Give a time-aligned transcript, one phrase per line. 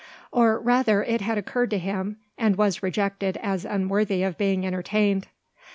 [0.31, 5.27] Or rather it had occurred to him, and was rejected as unworthy of being entertained.